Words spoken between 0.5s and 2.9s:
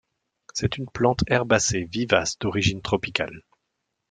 C'est une plante herbacée vivace d'origine